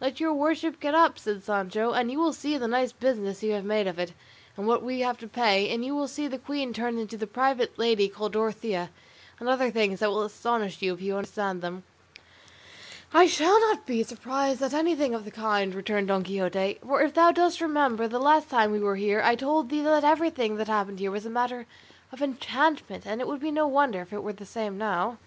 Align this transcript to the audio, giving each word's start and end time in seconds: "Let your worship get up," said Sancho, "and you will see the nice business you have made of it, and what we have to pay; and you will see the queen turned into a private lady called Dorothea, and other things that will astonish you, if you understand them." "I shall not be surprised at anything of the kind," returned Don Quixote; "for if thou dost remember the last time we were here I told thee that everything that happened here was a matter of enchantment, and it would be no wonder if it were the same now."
"Let 0.00 0.20
your 0.20 0.32
worship 0.32 0.78
get 0.78 0.94
up," 0.94 1.18
said 1.18 1.42
Sancho, 1.42 1.90
"and 1.90 2.08
you 2.08 2.20
will 2.20 2.32
see 2.32 2.56
the 2.56 2.68
nice 2.68 2.92
business 2.92 3.42
you 3.42 3.54
have 3.54 3.64
made 3.64 3.88
of 3.88 3.98
it, 3.98 4.12
and 4.56 4.68
what 4.68 4.84
we 4.84 5.00
have 5.00 5.18
to 5.18 5.26
pay; 5.26 5.68
and 5.74 5.84
you 5.84 5.96
will 5.96 6.06
see 6.06 6.28
the 6.28 6.38
queen 6.38 6.72
turned 6.72 7.00
into 7.00 7.18
a 7.20 7.26
private 7.26 7.76
lady 7.76 8.08
called 8.08 8.34
Dorothea, 8.34 8.90
and 9.40 9.48
other 9.48 9.72
things 9.72 9.98
that 9.98 10.10
will 10.10 10.22
astonish 10.22 10.80
you, 10.80 10.94
if 10.94 11.00
you 11.02 11.16
understand 11.16 11.60
them." 11.60 11.82
"I 13.12 13.26
shall 13.26 13.58
not 13.62 13.84
be 13.84 14.04
surprised 14.04 14.62
at 14.62 14.74
anything 14.74 15.12
of 15.12 15.24
the 15.24 15.32
kind," 15.32 15.74
returned 15.74 16.06
Don 16.06 16.22
Quixote; 16.22 16.78
"for 16.86 17.02
if 17.02 17.12
thou 17.14 17.32
dost 17.32 17.60
remember 17.60 18.06
the 18.06 18.20
last 18.20 18.48
time 18.48 18.70
we 18.70 18.78
were 18.78 18.94
here 18.94 19.22
I 19.24 19.34
told 19.34 19.70
thee 19.70 19.82
that 19.82 20.04
everything 20.04 20.54
that 20.58 20.68
happened 20.68 21.00
here 21.00 21.10
was 21.10 21.26
a 21.26 21.30
matter 21.30 21.66
of 22.12 22.22
enchantment, 22.22 23.06
and 23.08 23.20
it 23.20 23.26
would 23.26 23.40
be 23.40 23.50
no 23.50 23.66
wonder 23.66 24.00
if 24.02 24.12
it 24.12 24.22
were 24.22 24.32
the 24.34 24.46
same 24.46 24.78
now." 24.78 25.18